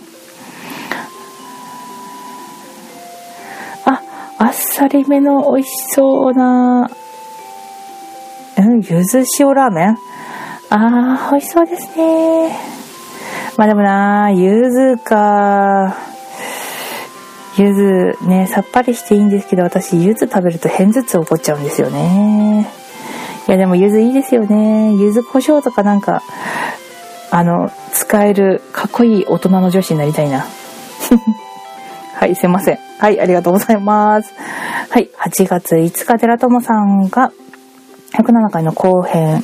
[3.85, 4.01] あ
[4.39, 6.89] あっさりめの美味しそうな、
[8.57, 9.97] うん、ゆず塩ラーメン？
[10.69, 12.82] あー、美味しそうですね。
[13.57, 15.95] まあでもなゆずか。
[17.55, 22.67] ゆずね、さっぱりしていいんですけど、私ゆず食べると偏頭痛起こっちゃうんですよね。
[23.47, 24.95] いやでもゆずいいですよね。
[24.95, 26.23] ゆず胡椒とかなんか、
[27.29, 30.45] あの、使えるかっこいい大人の女子になりたいな。
[32.15, 32.79] はい、すいません。
[32.97, 34.33] はい、ありがとうございます。
[34.89, 37.31] はい、8月5日、寺友さんが、
[38.13, 39.43] 107回の後編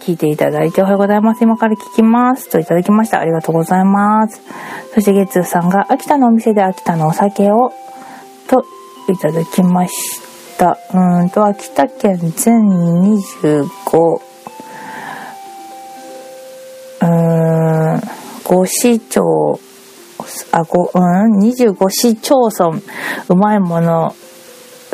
[0.00, 1.44] 聞いていただいておはようございます。
[1.44, 2.48] 今から聞きます。
[2.48, 3.20] といただきました。
[3.20, 4.40] ありがとうございます。
[4.94, 7.72] そして月さんが秋田のお店で秋田のお酒を
[8.48, 8.64] と
[9.12, 10.20] いただきまし
[10.56, 10.78] た。
[10.94, 14.20] うんと、秋田県全25、
[17.02, 19.60] うーん、5市町、
[20.52, 22.70] あ、ご、うん、25市町村、
[23.28, 24.14] うまいもの、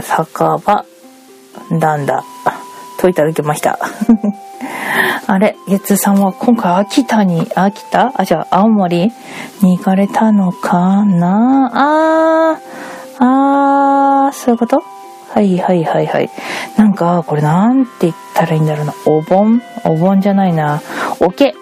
[0.01, 0.85] 酒場、
[1.71, 2.25] なんだ、
[2.99, 3.79] といただきました。
[5.27, 8.13] あれ、月さんは今回秋田に、秋田？
[8.15, 9.13] あ、じゃあ青森
[9.63, 11.71] に行かれたのかな？
[11.75, 14.83] あー、あー、そういうこと？
[15.35, 16.31] はいはいはいはい。
[16.77, 18.95] なんか、これなんて言ったらいいんだろうな。
[19.07, 19.61] お盆？
[19.85, 20.81] お盆じゃないな。
[21.21, 21.55] おけ。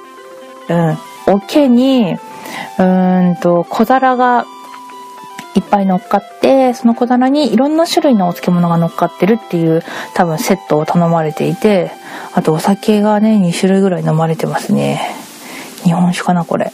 [0.68, 0.98] うん。
[1.26, 4.44] おけに、うーんと、小皿が
[5.54, 9.82] いっぱい乗っかって、その小皿にいろんな種類のお漬物が乗っかってるっていう
[10.14, 11.92] 多分セットを頼まれていて、
[12.34, 15.14] あとお酒がね、2種類ぐらい飲まれてますね。
[15.84, 16.72] 日本酒かな、これ。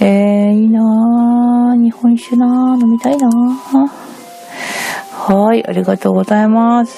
[0.00, 1.82] えー、いいなぁ。
[1.82, 2.80] 日本酒なぁ。
[2.80, 4.10] 飲みたいなぁ。
[5.32, 6.96] はい、ありがとうございます。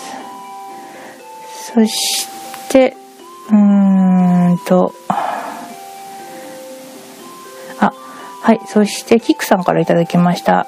[1.74, 2.28] そし
[2.70, 2.96] て、
[3.50, 4.94] うーんと、
[8.42, 8.60] はい。
[8.66, 10.66] そして、キックさんから頂きました。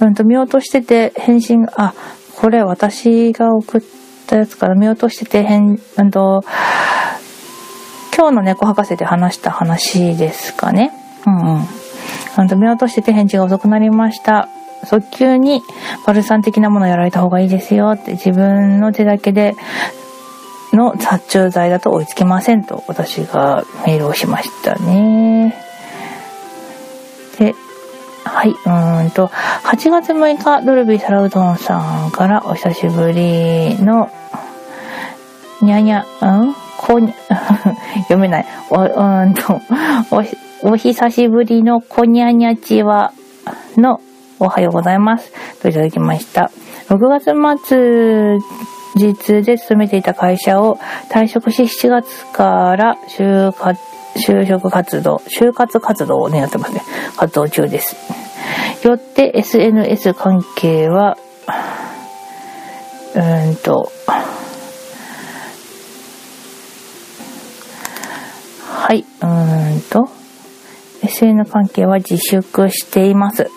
[0.00, 1.92] うんと、見落としてて、返信、あ、
[2.36, 3.80] これ私が送っ
[4.26, 6.42] たやつから見落としてて、返、うんと、
[8.16, 10.92] 今日の猫博士で話した話ですかね。
[11.26, 11.68] うんうん。
[12.38, 14.48] うんと、見落としてて返事が遅くなりました。
[14.84, 15.62] 早急に
[16.06, 19.54] バルサン的なものをやられた方がいいですよって自分の手だけで
[20.76, 25.54] の殺虫剤だと追いつけませんと私がメールをしましたね。
[27.38, 27.54] で、
[28.24, 34.10] はい、うーんと、8月6日、ドルビーサラうどんさんからお久しぶりの、
[35.62, 36.54] にゃにゃ、うん？
[36.78, 37.12] こに、
[38.08, 38.46] 読めない。
[38.70, 39.60] お、うんと、
[40.62, 43.12] お、お久しぶりのこにゃにゃちは
[43.76, 44.00] の
[44.38, 45.32] おはようございます。
[45.62, 46.50] といただきました。
[46.88, 47.32] 6月
[47.66, 48.38] 末
[48.94, 50.78] 日で勤めていた会社を
[51.10, 53.80] 退職し7月から就活
[54.16, 56.82] 就職活動、就活活動をね、やってますね。
[57.16, 57.96] 活動中です。
[58.86, 61.16] よって SNS 関係は、
[63.14, 63.90] うーんと、
[68.68, 70.08] はい、うーんと、
[71.02, 73.50] SN 関係は自粛しています。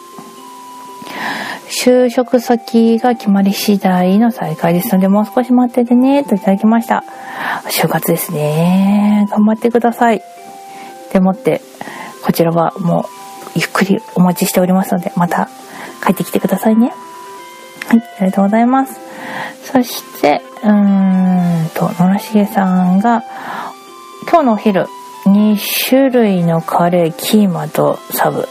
[1.70, 7.04] 就職先が決まり次第の再開ですので、もう少し待っててね、といただきました。
[7.70, 9.28] 就活ですね。
[9.30, 10.22] 頑張ってください。
[11.12, 11.62] でもって、
[12.24, 13.04] こちらはもう、
[13.56, 15.50] ゆっくりお待ちしておりますので、また
[16.06, 16.94] 帰ってきてくださいね。
[17.88, 19.00] はい、ありがとうございます。
[19.64, 23.24] そして、うーんと、野良しげさんが、
[24.30, 24.88] 今日のお昼、
[25.28, 25.58] 2
[25.90, 28.48] 種類のカレー、キーマとサブ。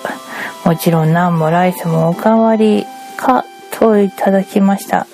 [0.65, 2.85] もちろんナンもライスもおかわり
[3.17, 5.07] かといただきました。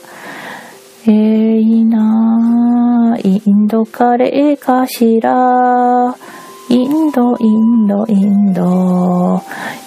[1.04, 3.20] えー、いいなぁ。
[3.22, 6.16] インドカレーかしら。
[6.68, 9.42] インド、インド、インド。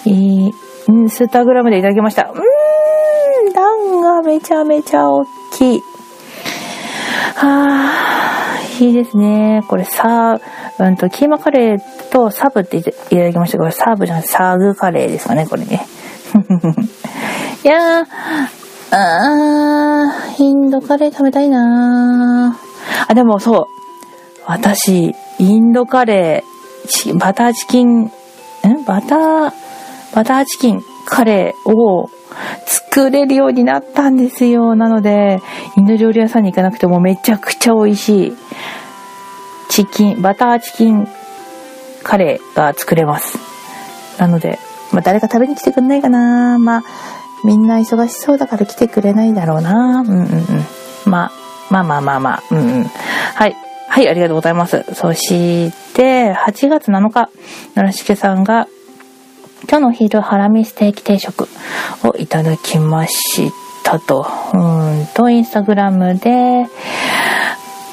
[0.06, 0.50] イ
[0.90, 2.32] ンスタグラムでいただきました。
[2.32, 5.82] うーん、段がめちゃめちゃ大きい。
[7.34, 9.62] はぁ、いいですね。
[9.68, 10.40] これさ、
[10.78, 13.58] うんと、キーマカレーとサブっていただきました。
[13.58, 15.86] これサーブじゃない、サーグカレーですかね、これね。
[17.64, 18.06] いやー、
[18.90, 22.56] あー、インドカレー食べたいな
[23.08, 23.66] あ、でもそう。
[24.46, 28.10] 私、インドカレー、バターチキン、ん？
[28.86, 29.52] バター、
[30.14, 32.10] バターチキンカレーを
[32.64, 34.74] 作れるようになったんですよ。
[34.76, 35.40] なので、
[35.76, 38.36] インド料理屋さんに行かなくてもめちゃくちゃ美味しい
[39.68, 41.06] チキン、バターチキン
[42.02, 43.38] カレーが作れます。
[44.18, 44.58] なので、
[44.92, 46.82] まあ、誰か食べに来てくんないかなまあ、
[47.44, 50.00] みんな忙しそうだから来てくれないだろうな。
[50.00, 50.26] うんうんうん。
[51.04, 51.32] まあ、
[51.70, 52.42] まあまあまあまあ。
[52.50, 52.84] うんうん。
[52.84, 53.56] はい。
[53.88, 54.84] はい、ありがとうございます。
[54.94, 57.30] そして、8月7日、
[57.74, 58.68] 奈良しけさんが、
[59.62, 61.48] 今日の昼、ハラミステーキ定食
[62.04, 63.50] をいただきまし
[63.82, 64.26] たと。
[64.52, 66.66] うんと、インスタグラムで、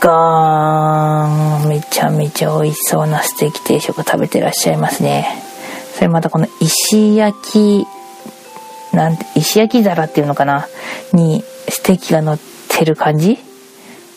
[0.01, 5.41] ガーンめちゃめちゃ美味しそうなステーキ定食食べてらっしゃいますね。
[5.95, 7.88] それまたこの石焼き
[8.93, 10.68] なんて、石焼き皿っていうのかな？
[11.14, 13.39] に、ステーキが乗ってる感じ？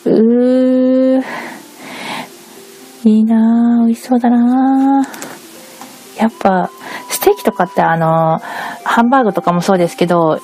[0.05, 1.23] うー。
[3.05, 3.85] いいなぁ。
[3.85, 5.36] 美味しそうだなぁ。
[6.17, 6.69] やっぱ、
[7.09, 8.39] ステーキとかってあの、
[8.83, 10.39] ハンバーグとかもそうですけど、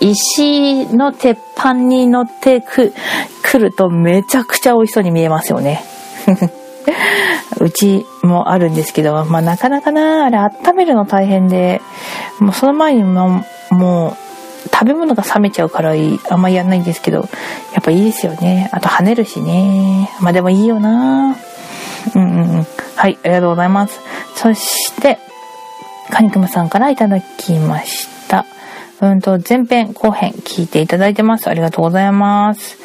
[0.00, 2.92] 石の鉄板に乗ってく、
[3.42, 5.82] 来るとめちゃくちゃ美味しそうに見えますよね。
[7.60, 11.80] うちもあるんですけど、まあなかなかな、あれ温めるの大変で、
[12.38, 17.28] もうその前にももう食べ物が冷めちゃうからあんまりやんないんですけど、
[17.72, 18.68] やっぱいいですよね。
[18.72, 20.10] あと跳ねるしね。
[20.20, 21.36] まあでもいいよな
[22.14, 22.66] うんうん。
[22.96, 24.00] はい、ありがとうございます。
[24.34, 25.18] そして、
[26.10, 28.46] カニクムさんからいただきました。
[29.00, 31.48] うんと、前編後編聞いていただいてます。
[31.48, 32.78] ありがとうございます。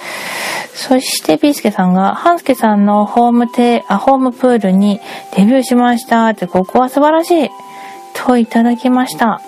[0.73, 4.99] そして、ビースケさんが、ハンスケさんのホームテあ、ホームプールに
[5.35, 7.49] デビューしましたって、ここは素晴らしい
[8.13, 9.41] といただきました。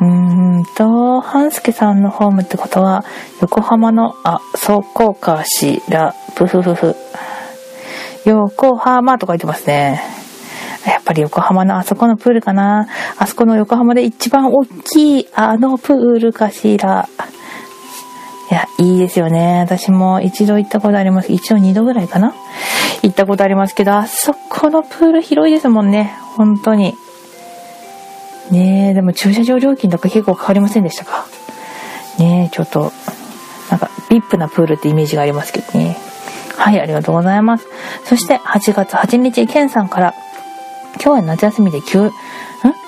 [0.00, 3.04] うーんと、ハンスケさんのホームってことは、
[3.40, 6.96] 横浜の、あ、そうこうかしら、ブフフフ。
[8.30, 10.00] 横浜と書いてますね。
[10.86, 12.88] やっぱり横浜のあそこのプールかな。
[13.18, 17.08] あそこの横浜で一番大きいあのプールかしら。
[18.50, 19.60] いや、いいですよね。
[19.60, 21.32] 私も一度行ったことあります。
[21.32, 22.34] 一応二度ぐらいかな
[23.02, 26.16] 行ったことありますけど、あそこのプール広いですもんね。
[26.36, 26.94] 本当に。
[28.50, 31.26] ねえ、でも駐車場料金とか結構かかりませんでしたか？
[32.18, 32.90] ねえ、ちょっと、
[33.70, 35.98] なんか、ビップなプールってイメージがありますけどね。
[36.58, 37.66] はい、ありがとうございます。
[38.04, 40.14] そして、8月8日、ケンさんから、
[41.02, 42.12] 今日は夏休みで9、ん？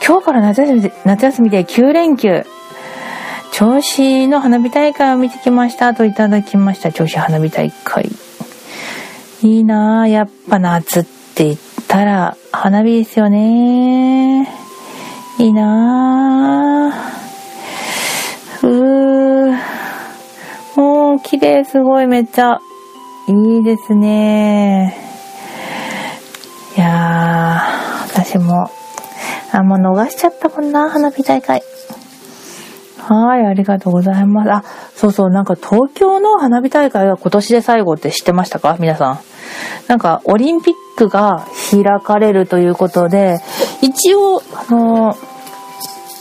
[0.05, 2.45] 今日から夏休みで、夏休みで9連休。
[3.53, 6.91] 銚子の花火大会を見てきましたといただきました。
[6.91, 8.09] 銚子花火大会。
[9.43, 10.09] いいなぁ。
[10.09, 11.57] やっぱ夏って言っ
[11.87, 14.49] たら花火ですよね。
[15.39, 18.67] いいなぁ。
[18.67, 19.57] うー。
[20.77, 22.61] もう綺麗すごいめっちゃ。
[23.31, 24.97] いいですね。
[26.77, 28.69] いやー、私も、
[29.53, 31.63] あ、もう逃しちゃったもんな、花火大会。
[32.99, 34.53] はい、ありがとうございます。
[34.53, 34.65] あ、
[34.97, 38.77] そうそう、なんか東京の花火大会が今年で最後って知ってましたか？
[38.81, 39.19] 皆さん。
[39.87, 43.41] なんかオリンピックが開かれるということで、
[43.81, 45.17] 一応、あの、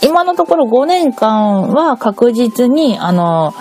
[0.02, 3.52] 今のところ5年間は確実に、あの、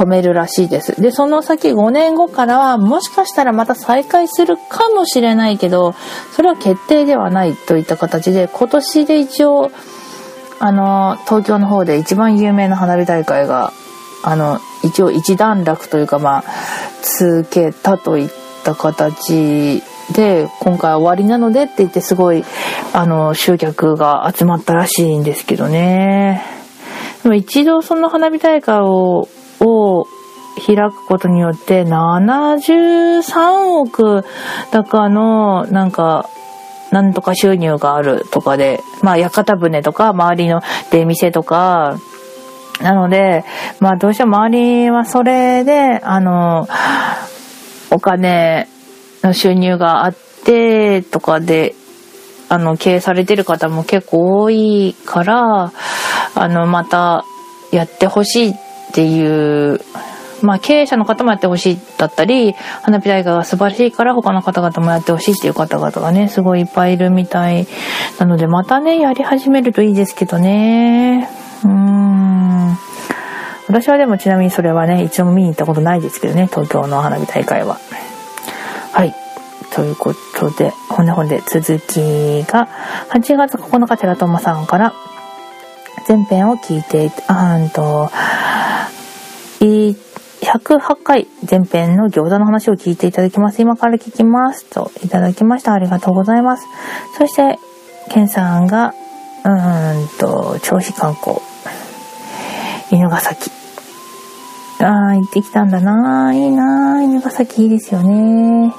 [0.00, 0.98] 止めるらしいです。
[1.00, 5.94] で、その先5年後からはもしかしたらまた再開するかもしれないけど、
[6.34, 9.70] それは決定ではないといった形で、今年で一応、
[10.58, 13.72] あの、東京の方で一番有名な花火大会が、
[14.24, 16.44] あの、一応一段落というか、まあ、
[17.02, 18.30] 続けたといっ
[18.64, 19.82] た形
[20.14, 22.42] で、今回終わりなのでって言ってすごい、
[22.94, 26.42] あの、集客が集まったらしいんですけどね。
[27.22, 29.28] でも一度その花火大会を、
[29.60, 30.06] を
[30.66, 34.24] 開くことによって73億
[34.70, 36.28] 高のなんか
[36.90, 41.98] なんとか収入があるとかで、まあ、屋形船とか、周りの出店とか、
[42.80, 43.44] なので、
[43.78, 46.66] まあ、どうしても周りはそれで、あの、
[47.90, 48.68] お金
[49.22, 51.74] の収入があって、とかで、
[52.48, 55.72] あの、経営されてる方も結構多いから、
[56.34, 57.24] あの、また、
[57.70, 59.80] やってほしいってていう
[60.42, 67.66] まあ、経営者の方もやってほしいだったり、花火大会が素晴らしいから他の方々もやってほしいっていう方々がね、すごいいっぱいいるみたい
[68.18, 71.28] なので、またね、やり始めるといいですけどね。
[71.64, 72.78] うーん。
[73.68, 77.78] 私はでもちなみにそれはね、一度も見に行ったことないですけどね、東京の花火大会は。
[78.92, 79.14] はい。
[79.72, 82.68] ということで、ほんでほんで続きが、
[83.10, 84.92] 8月9日、寺友さんから、
[86.08, 88.10] 前編を聞いて、あんと、
[89.60, 93.60] 108回前編の餃子の話を聞いていただきます。
[93.60, 94.64] 今から聞きます。
[94.64, 95.74] といただきました。
[95.74, 96.66] ありがとうございます。
[97.18, 97.58] そして、
[98.10, 98.94] ケンさんが、
[99.44, 101.36] うーんと、銚子観光。
[102.90, 103.50] 犬ヶ崎。
[104.80, 106.32] ああ、行ってきたんだな。
[106.32, 107.02] いいな。
[107.02, 108.72] 犬ヶ崎いいですよね。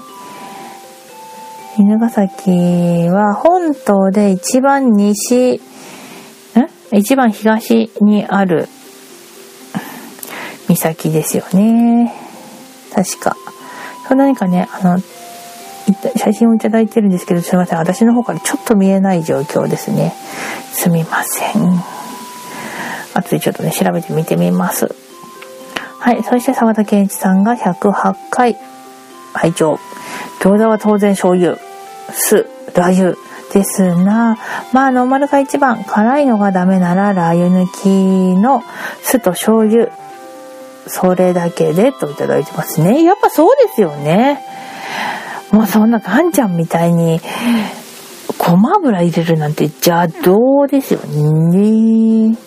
[1.78, 5.60] 犬ヶ崎は本島で一番西、ん？
[6.92, 8.68] 一番東にある
[10.76, 12.14] 岬ですよね。
[12.94, 13.36] 確か。
[14.08, 15.00] そ何かね、あの、
[16.18, 17.80] 写真をいただいてるんですけど、すいません。
[17.80, 20.14] 私の方からちょっと見えない状況ですね。
[20.74, 21.82] すみません。
[23.14, 24.94] 後でちょっとね、調べてみてみます。
[26.00, 26.24] はい。
[26.24, 28.58] そして沢田健一さんが108回
[29.34, 29.80] 拝聴
[30.40, 31.58] 餃子は当然醤油、
[32.12, 33.16] 酢、ラー油
[33.54, 34.38] ですが、
[34.74, 38.64] まあノーマルが一番、辛いのがダメならラー油抜きの
[39.04, 39.92] 酢と醤油
[40.88, 43.04] それだけでといただいてますね。
[43.04, 44.44] やっぱそうですよね。
[45.52, 47.20] もうそんなガンちゃんみたいに、
[48.38, 52.38] ごま油入れるなんて邪道ですよね。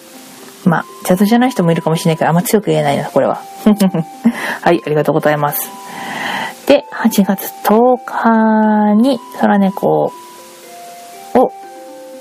[0.65, 3.41] まあ、邪道じゃない人もいるかもしれないけど、あんま強く言えないな、これは。
[4.63, 5.69] はい、ありがとうございます。
[6.67, 10.11] で、8月10日に、空猫
[11.35, 11.53] を、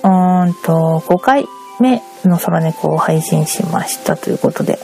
[0.03, 1.45] うーんと、5回
[1.79, 4.79] 目の空猫を配信しましたということで、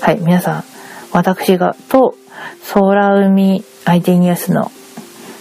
[0.00, 0.64] はい、皆さん、
[1.12, 2.14] 私が、と、
[2.72, 4.70] 空海 IT ニュースの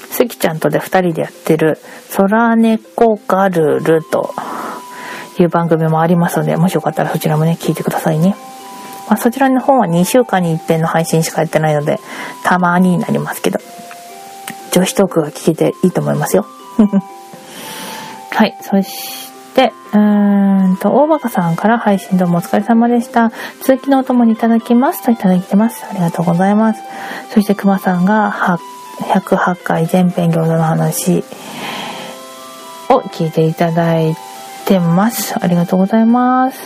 [0.09, 1.79] 関ちゃんとで2人でやってる
[2.15, 4.33] 「空猫ガルル」と
[5.39, 8.35] いう番組もありますのでもしよかったらそちらもね聞いてくださいね、
[9.07, 11.99] まあ、そちらの方は2週間に一遍の配信しかやってないので
[12.43, 13.59] たまになりますけど
[14.71, 16.45] 女子トークが聞けていいと思いますよ
[18.31, 23.31] はいそしてうーんと大バカさんから配信どうもお疲れ様でした
[23.61, 26.81] 通勤のお供にいただきますといただいてますありがとうございます
[27.33, 28.31] そしてくまさんが
[29.01, 31.23] 108回全編餃子の話
[32.89, 34.15] を聞いていただい
[34.65, 35.35] てます。
[35.39, 36.59] ありがとうございます。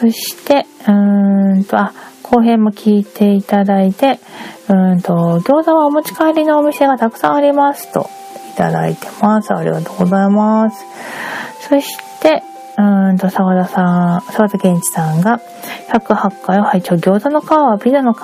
[0.00, 1.92] そして、うーんと、あ、
[2.22, 4.20] 後編も聞いていただいて、
[4.68, 8.08] うーんと、餃子はお持ち帰りのお店がたくさんありますと
[8.52, 9.54] いただいてます。
[9.54, 10.84] ありがとうございます。
[11.60, 12.42] そして、
[12.78, 15.40] うんと、沢田さん、沢田健一さんが、
[15.92, 18.18] 108回を拝聴餃子の皮はピザの皮、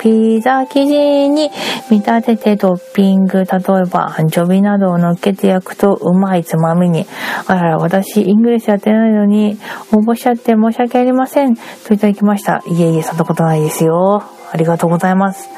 [0.00, 1.50] ピザ生地に
[1.90, 3.46] 見立ててトッピング、例え
[3.84, 7.06] ばアンチョビなどを乗っけて焼くとうまいつまみに。
[7.46, 9.58] あらら、私、イングレスやってないのに、
[9.92, 11.54] 応募しちゃって申し訳ありません。
[11.54, 12.62] といただきました。
[12.66, 14.24] いえいえ、そんなことないですよ。
[14.52, 15.48] ありがとうございます。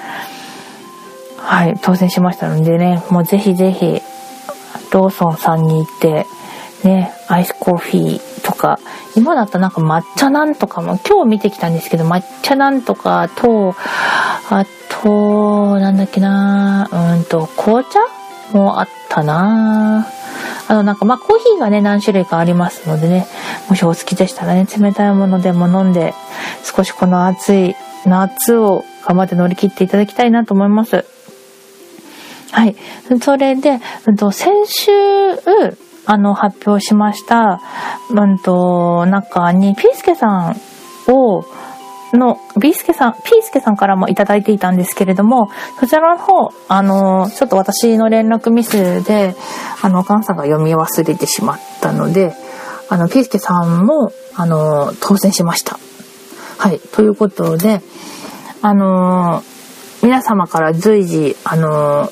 [1.38, 4.02] はい、当選しましたのでね、もうぜひぜひ、
[4.92, 6.26] ローソンさんに行って、
[6.84, 8.78] ね、アイスコーヒーとか、
[9.16, 13.74] 今だったらなんか抹茶なんとかも、今日見てきたんですけど、抹茶なんとかと、
[14.50, 14.64] あ
[15.02, 17.98] と、なんだっけなうんと、紅茶
[18.56, 20.06] もあったな
[20.68, 23.26] あの、なんか、まあ、コーヒーがね、何種類かありますのでね、
[23.68, 26.14] もしお好きでしたらね、冷たいものでも飲んで、
[26.62, 31.04] 少しこの暑い夏を頑張って乗り切っていただきたいなと思います。
[32.50, 32.76] はい。
[33.22, 33.80] それで、
[34.32, 34.90] 先週、
[36.06, 37.60] あの、発表しました、
[38.10, 40.56] うんと、中に、ピースケさん
[41.12, 41.44] を、
[42.14, 49.34] の、ビースケさん、ピースケさんからもいただいていたんですけれども、そちらの方、あの、ちょっと私の連絡ミスで、
[49.82, 52.34] あの、お母さんが読み忘れてしまったので、
[52.88, 55.78] あの、ピースケさんも、あの、当選しました。
[56.56, 56.80] はい。
[56.92, 57.82] ということで、
[58.62, 59.42] あの、
[60.02, 62.10] 皆様から随時、あの、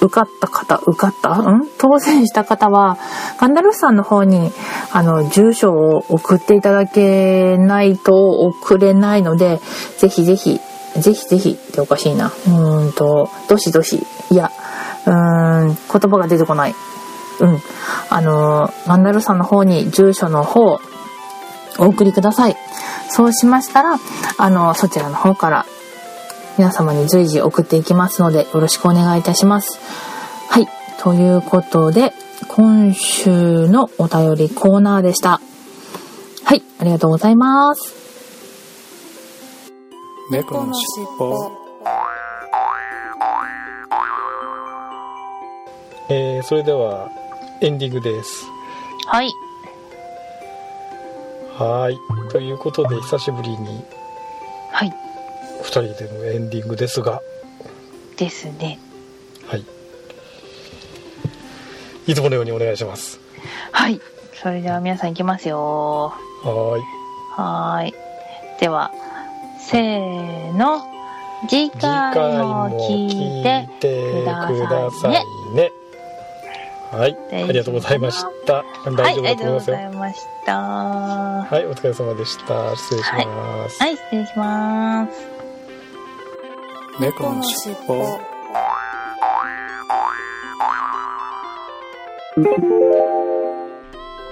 [0.00, 1.34] 受かった方、受かった？
[1.50, 1.66] ん？
[1.78, 2.98] 当選した方は、
[3.40, 4.52] ガンダルフさんの方に、
[4.92, 9.60] あの、住所を送っていただけないと送れないので、
[9.98, 10.60] ぜひぜひ、
[10.96, 12.32] ぜひぜひっておかしいな。
[12.46, 14.50] うんと、どしどし、いや、
[15.06, 15.76] うーん、言
[16.10, 16.74] 葉が出てこない。
[17.40, 17.60] うん。
[18.10, 20.80] あの、ガンダルフさんの方に住所の方、
[21.78, 22.56] お送りください。
[23.10, 23.98] そうしましたら、
[24.38, 25.66] あの、そちらの方から
[26.58, 29.78] 皆様に随時送っていきますので、よろしくお願いいたします。
[30.50, 30.66] はい。
[31.00, 32.12] ということで、
[32.48, 35.40] 今週のお便りコーナーでした。
[36.42, 36.64] はい。
[36.80, 37.94] ありがとうございます。
[40.32, 41.52] 猫のしっぽ。
[46.10, 47.08] えー、それでは
[47.60, 48.46] エンディングです。
[49.06, 49.30] はい。
[51.56, 52.30] はい。
[52.32, 53.84] ということで、久しぶりに。
[54.72, 55.07] はい。
[55.68, 57.20] 2人でのエンディングですが。
[58.16, 58.78] ですね。
[59.46, 59.64] はい。
[62.06, 63.20] いつものようにお願いします。
[63.72, 64.00] はい。
[64.34, 66.14] それでは皆さんいきますよ。
[66.42, 67.40] はい。
[67.40, 67.94] はい。
[68.60, 68.92] では
[69.60, 70.98] せーの。
[71.48, 73.68] 次回も聞いて
[74.20, 75.70] くださいね。
[76.90, 78.64] はい、ありがとうございました。
[78.84, 79.76] 大丈夫だと思いますよ。
[79.76, 80.58] はい、ありがとうございました。
[80.58, 82.76] はい、お疲れ様でした。
[82.76, 83.82] 失礼します。
[83.82, 85.37] はい、はい、失礼します。
[87.00, 88.18] 猫のしっぽ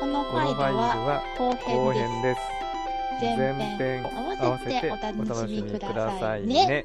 [0.00, 2.40] このファイルは後編です。
[3.20, 4.04] 前編
[4.40, 6.84] 合わせてお楽しみくださいね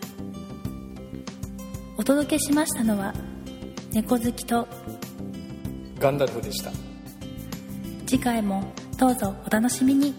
[2.11, 3.13] 届けしましたのは
[3.93, 4.67] 猫好きと
[5.97, 6.69] ガンダルフでした。
[8.05, 10.13] 次回もどうぞお楽しみに